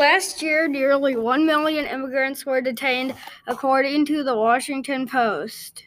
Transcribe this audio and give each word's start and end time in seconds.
Last 0.00 0.40
year, 0.40 0.66
nearly 0.66 1.14
1 1.14 1.44
million 1.44 1.84
immigrants 1.84 2.46
were 2.46 2.62
detained, 2.62 3.14
according 3.46 4.06
to 4.06 4.24
the 4.24 4.34
Washington 4.34 5.06
Post. 5.06 5.84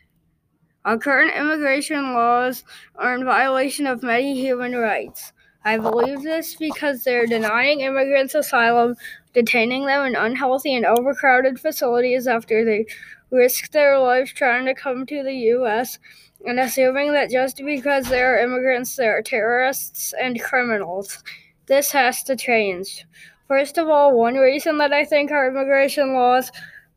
Our 0.85 0.99
current 0.99 1.35
immigration 1.35 2.13
laws 2.13 2.63
are 2.93 3.15
in 3.15 3.25
violation 3.25 3.87
of 3.87 4.03
many 4.03 4.39
human 4.39 4.73
rights. 4.75 5.33
I 5.65 5.79
believe 5.79 6.21
this 6.21 6.53
because 6.53 7.03
they're 7.03 7.25
denying 7.25 7.79
immigrants 7.79 8.35
asylum, 8.35 8.97
detaining 9.33 9.87
them 9.87 10.05
in 10.05 10.15
unhealthy 10.15 10.75
and 10.75 10.85
overcrowded 10.85 11.59
facilities 11.59 12.27
after 12.27 12.63
they 12.63 12.85
risk 13.31 13.71
their 13.71 13.97
lives 13.97 14.31
trying 14.31 14.67
to 14.67 14.75
come 14.75 15.07
to 15.07 15.23
the 15.23 15.33
U.S., 15.57 15.97
and 16.45 16.59
assuming 16.59 17.13
that 17.13 17.31
just 17.31 17.57
because 17.65 18.09
they 18.09 18.21
are 18.21 18.37
immigrants, 18.37 18.95
they 18.95 19.07
are 19.07 19.23
terrorists 19.23 20.13
and 20.21 20.39
criminals. 20.39 21.23
This 21.65 21.91
has 21.93 22.21
to 22.25 22.35
change. 22.35 23.07
First 23.53 23.77
of 23.77 23.87
all, 23.87 24.17
one 24.17 24.33
reason 24.33 24.79
that 24.79 24.93
I 24.93 25.05
think 25.05 25.29
our 25.29 25.47
immigration 25.47 26.15
laws 26.15 26.51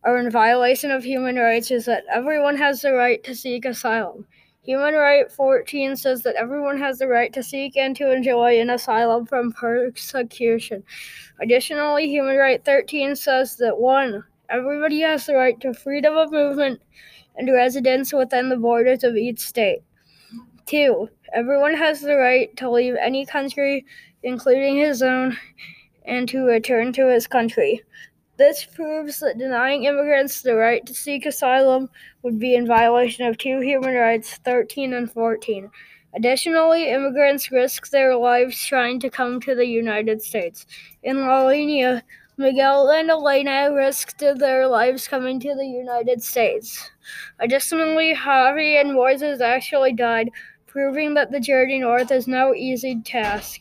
are 0.05 0.17
in 0.17 0.31
violation 0.31 0.91
of 0.91 1.05
human 1.05 1.37
rights 1.37 1.71
is 1.71 1.85
that 1.85 2.05
everyone 2.11 2.57
has 2.57 2.81
the 2.81 2.95
right 2.95 3.23
to 3.25 3.35
seek 3.35 3.67
asylum. 3.67 4.27
Human 4.63 4.95
Right 4.95 5.31
14 5.31 5.97
says 5.97 6.23
that 6.23 6.35
everyone 6.37 6.79
has 6.79 6.99
the 6.99 7.09
right 7.09 7.31
to 7.35 7.43
seek 7.43 7.77
and 7.77 7.95
to 7.97 8.11
enjoy 8.11 8.59
an 8.59 8.71
asylum 8.71 9.27
from 9.27 9.53
persecution. 9.53 10.83
Additionally, 11.43 12.09
Human 12.09 12.39
Right 12.39 12.65
13 12.65 13.17
says 13.17 13.57
that 13.57 13.79
1. 13.79 14.25
Everybody 14.49 15.01
has 15.01 15.27
the 15.27 15.35
right 15.35 15.61
to 15.61 15.75
freedom 15.75 16.17
of 16.17 16.33
movement 16.33 16.81
and 17.37 17.53
residence 17.53 18.15
within 18.15 18.49
the 18.49 18.57
borders 18.57 19.05
of 19.05 19.15
each 19.15 19.41
state. 19.41 19.83
2. 20.65 21.07
Everyone 21.35 21.75
has 21.75 22.01
the 22.01 22.17
right 22.17 22.57
to 22.57 22.71
leave 22.71 22.95
any 22.99 23.27
country, 23.27 23.85
including 24.23 24.79
his 24.79 25.03
own, 25.03 25.37
and 26.07 26.29
to 26.29 26.45
return 26.45 26.93
to 26.95 27.09
his 27.09 27.27
country. 27.27 27.83
This 28.37 28.65
proves 28.65 29.21
that 29.21 29.39
denying 29.39 29.85
immigrants 29.85 30.43
the 30.43 30.57
right 30.57 30.85
to 30.85 30.95
seek 30.95 31.25
asylum 31.25 31.89
would 32.23 32.39
be 32.39 32.55
in 32.55 32.67
violation 32.67 33.27
of 33.27 33.39
two 33.39 33.61
human 33.61 33.95
rights 33.95 34.37
13 34.45 34.93
and 34.93 35.11
14. 35.11 35.71
Additionally, 36.15 36.89
immigrants 36.89 37.51
risk 37.51 37.91
their 37.91 38.17
lives 38.17 38.63
trying 38.65 39.01
to 39.01 39.11
come 39.11 39.41
to 39.41 39.55
the 39.55 39.67
United 39.67 40.23
States. 40.23 40.67
In 41.03 41.27
La 41.27 41.45
Línea, 41.45 42.03
Miguel 42.39 42.91
and 42.91 43.11
Elena 43.11 43.73
risked 43.75 44.19
their 44.19 44.67
lives 44.67 45.09
coming 45.09 45.41
to 45.41 45.55
the 45.55 45.67
United 45.67 46.23
States. 46.23 46.91
Additionally, 47.39 48.15
Javi 48.15 48.79
and 48.79 48.91
Moises 48.91 49.41
actually 49.41 49.95
died, 49.95 50.31
proving 50.67 51.15
that 51.15 51.31
the 51.31 51.41
journey 51.41 51.79
north 51.79 52.11
is 52.11 52.29
no 52.29 52.55
easy 52.55 53.01
task. 53.03 53.61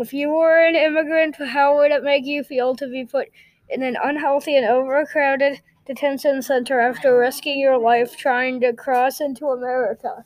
If 0.00 0.14
you 0.14 0.30
were 0.30 0.64
an 0.64 0.76
immigrant, 0.76 1.36
how 1.36 1.76
would 1.76 1.90
it 1.90 2.02
make 2.02 2.24
you 2.24 2.42
feel 2.42 2.74
to 2.74 2.88
be 2.88 3.04
put 3.04 3.28
in 3.68 3.82
an 3.82 3.98
unhealthy 4.02 4.56
and 4.56 4.64
overcrowded 4.64 5.60
detention 5.84 6.40
center 6.40 6.80
after 6.80 7.18
risking 7.18 7.58
your 7.58 7.76
life 7.76 8.16
trying 8.16 8.60
to 8.62 8.72
cross 8.72 9.20
into 9.20 9.48
America? 9.48 10.24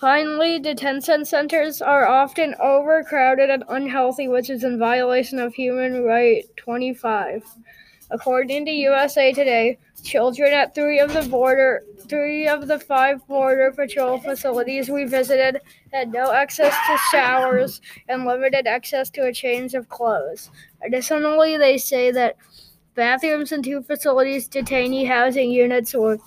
Finally, 0.00 0.58
detention 0.58 1.24
centers 1.24 1.80
are 1.80 2.04
often 2.04 2.56
overcrowded 2.60 3.48
and 3.48 3.62
unhealthy, 3.68 4.26
which 4.26 4.50
is 4.50 4.64
in 4.64 4.76
violation 4.76 5.38
of 5.38 5.54
Human 5.54 6.02
Right 6.02 6.46
25. 6.56 7.44
According 8.10 8.66
to 8.66 8.72
USA 8.72 9.32
Today, 9.32 9.78
children 10.02 10.52
at 10.52 10.74
three 10.74 10.98
of 10.98 11.12
the 11.12 11.22
border 11.22 11.82
three 12.08 12.48
of 12.48 12.66
the 12.66 12.78
five 12.78 13.24
border 13.28 13.70
patrol 13.70 14.18
facilities 14.18 14.88
we 14.88 15.04
visited 15.04 15.60
had 15.92 16.10
no 16.10 16.32
access 16.32 16.74
to 16.86 16.98
showers 17.12 17.80
and 18.08 18.24
limited 18.24 18.66
access 18.66 19.10
to 19.10 19.26
a 19.26 19.32
change 19.32 19.74
of 19.74 19.88
clothes. 19.88 20.50
Additionally, 20.84 21.56
they 21.56 21.78
say 21.78 22.10
that 22.10 22.36
bathrooms 22.96 23.52
in 23.52 23.62
two 23.62 23.80
facilities 23.82 24.48
detainee 24.48 25.06
housing 25.06 25.52
units 25.52 25.94
were 25.94 26.18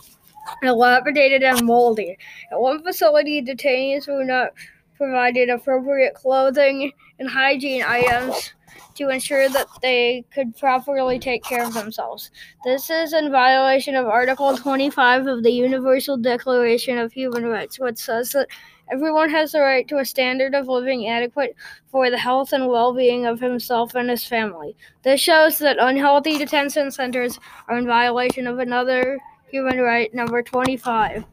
dilapidated 0.62 1.44
and 1.44 1.66
moldy. 1.66 2.18
At 2.52 2.62
one 2.62 2.81
facility, 2.81 3.41
detainees 3.41 4.07
were 4.07 4.24
not 4.24 4.52
provided 4.96 5.50
appropriate 5.50 6.14
clothing 6.14 6.92
and 7.20 7.30
hygiene 7.30 7.84
items 7.84 8.54
to 8.96 9.09
ensure 9.09 9.50
that 9.50 9.68
they 9.81 10.24
could 10.34 10.56
properly 10.58 11.20
take 11.20 11.44
care 11.44 11.66
of 11.66 11.74
themselves. 11.74 12.31
This 12.64 12.90
is 12.90 13.14
in 13.14 13.31
violation 13.31 13.96
of 13.96 14.06
Article 14.06 14.56
25 14.56 15.28
of 15.28 15.44
the 15.44 15.52
Universal 15.52 16.18
Declaration 16.18 16.98
of 16.98 17.12
Human 17.12 17.46
Rights, 17.46 17.80
which 17.80 17.98
says 17.98 18.31
that 18.31 18.48
everyone 18.92 19.30
has 19.30 19.52
the 19.52 19.62
right 19.62 19.88
to 19.88 20.00
a 20.00 20.06
standard 20.06 20.54
of 20.54 20.68
living 20.68 21.08
adequate 21.08 21.56
for 21.88 22.10
the 22.10 22.18
health 22.18 22.54
and 22.54 22.68
well 22.68 22.94
being 22.94 23.25
of 23.25 23.40
himself 23.40 23.96
and 23.96 24.10
his 24.10 24.25
family. 24.25 24.75
This 25.04 25.22
shows 25.22 25.58
that 25.60 25.78
unhealthy 25.80 26.38
detention 26.38 26.92
centers 26.92 27.40
are 27.68 27.78
in 27.78 27.88
violation 27.88 28.48
of 28.48 28.60
another 28.60 29.20
human 29.50 29.80
right, 29.80 30.14
number 30.14 30.42
25. 30.42 31.25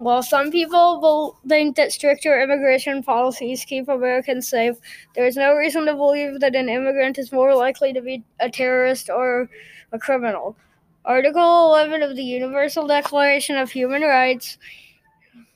While 0.00 0.22
some 0.22 0.50
people 0.50 0.98
will 0.98 1.36
think 1.46 1.76
that 1.76 1.92
stricter 1.92 2.40
immigration 2.40 3.02
policies 3.02 3.66
keep 3.66 3.86
Americans 3.86 4.48
safe, 4.48 4.76
there 5.14 5.26
is 5.26 5.36
no 5.36 5.52
reason 5.52 5.84
to 5.84 5.94
believe 5.94 6.40
that 6.40 6.56
an 6.56 6.70
immigrant 6.70 7.18
is 7.18 7.30
more 7.30 7.54
likely 7.54 7.92
to 7.92 8.00
be 8.00 8.24
a 8.40 8.48
terrorist 8.48 9.10
or 9.10 9.50
a 9.92 9.98
criminal. 9.98 10.56
Article 11.04 11.74
11 11.74 12.02
of 12.02 12.16
the 12.16 12.22
Universal 12.22 12.86
Declaration 12.86 13.58
of 13.58 13.70
Human 13.70 14.00
Rights 14.00 14.56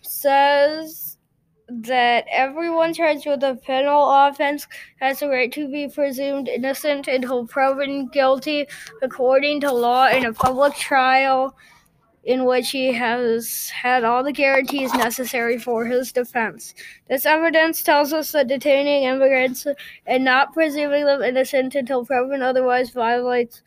says 0.03 1.17
that 1.67 2.27
everyone 2.31 2.93
charged 2.93 3.27
with 3.27 3.43
a 3.43 3.55
penal 3.55 4.11
offense 4.11 4.67
has 5.01 5.21
the 5.21 5.29
right 5.31 5.51
to 5.53 5.69
be 5.69 5.89
presumed 5.89 6.49
innocent 6.49 7.09
until 7.09 7.47
proven 7.47 8.09
guilty 8.09 8.67
according 9.01 9.63
to 9.63 9.73
law 9.73 10.07
in 10.09 10.27
a 10.27 10.35
public 10.35 10.75
trial 10.75 11.57
in 12.25 12.45
which 12.45 12.71
he 12.71 12.93
has 12.93 13.69
had 13.69 14.05
all 14.05 14.25
the 14.25 14.33
guarantees 14.33 14.93
necessary 14.95 15.59
for 15.59 15.85
his 15.85 16.13
defense. 16.13 16.75
This 17.09 17.27
evidence 17.27 17.83
tells 17.83 18.13
us 18.13 18.33
that 18.33 18.49
detaining 18.49 19.05
immigrants 19.05 19.67
and 20.07 20.25
not 20.25 20.55
presuming 20.55 21.05
them 21.05 21.23
innocent 21.23 21.75
until 21.75 22.05
proven 22.05 22.43
otherwise 22.43 22.91
violates 22.91 23.63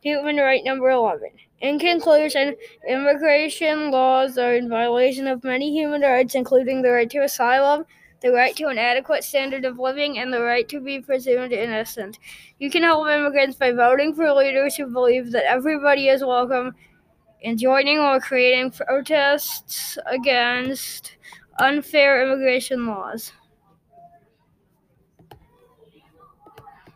human 0.00 0.36
right 0.36 0.64
number 0.64 0.90
11. 0.90 1.30
In 1.60 1.78
conclusion, 1.78 2.54
immigration 2.88 3.90
laws 3.90 4.38
are 4.38 4.54
in 4.54 4.68
violation 4.68 5.26
of 5.26 5.44
many 5.44 5.72
human 5.72 6.02
rights, 6.02 6.34
including 6.34 6.82
the 6.82 6.90
right 6.90 7.10
to 7.10 7.18
asylum, 7.18 7.84
the 8.20 8.30
right 8.30 8.54
to 8.56 8.68
an 8.68 8.78
adequate 8.78 9.24
standard 9.24 9.64
of 9.64 9.78
living, 9.78 10.18
and 10.18 10.32
the 10.32 10.40
right 10.40 10.68
to 10.68 10.80
be 10.80 11.00
presumed 11.00 11.52
innocent. 11.52 12.18
You 12.58 12.70
can 12.70 12.84
help 12.84 13.08
immigrants 13.08 13.56
by 13.56 13.72
voting 13.72 14.14
for 14.14 14.32
leaders 14.32 14.76
who 14.76 14.86
believe 14.86 15.32
that 15.32 15.50
everybody 15.50 16.08
is 16.08 16.24
welcome 16.24 16.74
and 17.42 17.58
joining 17.58 17.98
or 17.98 18.20
creating 18.20 18.70
protests 18.70 19.98
against 20.06 21.16
unfair 21.58 22.22
immigration 22.22 22.86
laws. 22.86 23.32